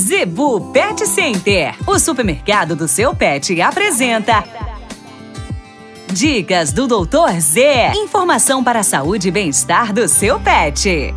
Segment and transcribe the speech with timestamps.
[0.00, 4.42] Zebu Pet Center, o supermercado do seu pet, apresenta.
[6.10, 7.92] Dicas do Doutor Z.
[7.94, 11.14] Informação para a saúde e bem-estar do seu pet.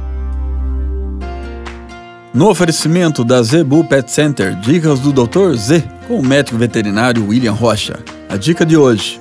[2.33, 5.55] No oferecimento da Zebu Pet Center, dicas do Dr.
[5.55, 8.03] Z, com o médico veterinário William Rocha.
[8.27, 9.17] A dica de hoje: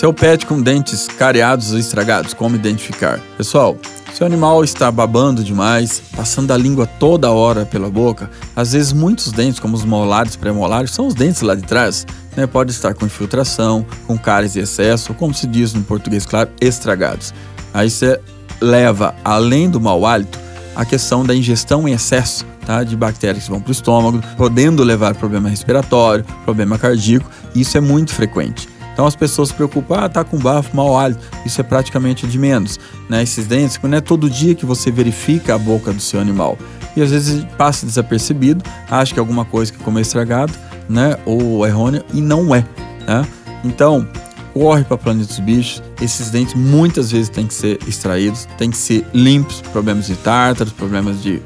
[0.00, 3.20] seu pet com dentes careados ou estragados, como identificar?
[3.36, 3.76] Pessoal,
[4.14, 8.30] seu animal está babando demais, passando a língua toda hora pela boca.
[8.56, 12.46] Às vezes, muitos dentes, como os molares pré-molares, são os dentes lá de trás, né?
[12.46, 16.48] Pode estar com infiltração, com cáries de excesso, ou como se diz no português claro,
[16.62, 17.34] estragados.
[17.74, 18.18] Aí você
[18.58, 20.38] leva, além do mau hálito,
[20.74, 24.82] a questão da ingestão em excesso tá, de bactérias que vão para o estômago, podendo
[24.82, 27.30] levar problema respiratório, problema cardíaco.
[27.54, 28.79] Isso é muito frequente.
[28.92, 31.20] Então as pessoas se preocupam, ah, tá com bafo, mau hálito.
[31.44, 32.78] Isso é praticamente de menos.
[33.08, 33.22] Né?
[33.22, 36.58] Esses dentes, não é todo dia que você verifica a boca do seu animal.
[36.96, 40.52] E às vezes passa desapercebido, acha que é alguma coisa que comeu estragado,
[40.88, 41.16] né?
[41.24, 42.64] Ou errônea, e não é.
[43.06, 43.26] Né?
[43.62, 44.08] Então,
[44.52, 45.82] corre para planeta dos bichos.
[46.00, 50.72] Esses dentes muitas vezes têm que ser extraídos, têm que ser limpos, problemas de tártaros,
[50.72, 51.40] problemas de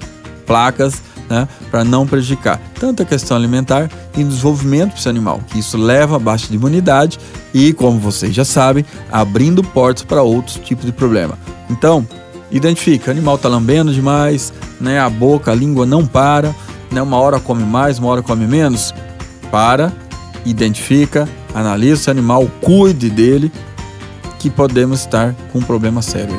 [0.47, 5.59] placas né, para não prejudicar tanto a questão alimentar e desenvolvimento para esse animal, que
[5.59, 7.19] isso leva a baixa de imunidade
[7.53, 11.39] e, como vocês já sabem, abrindo portas para outros tipos de problema.
[11.71, 12.07] Então,
[12.51, 16.55] identifica, o animal está lambendo demais, né, a boca, a língua não para,
[16.91, 18.95] né, uma hora come mais, uma hora come menos,
[19.51, 19.93] para,
[20.45, 23.51] identifica, analisa esse animal, cuide dele,
[24.39, 26.39] que podemos estar com um problema sério.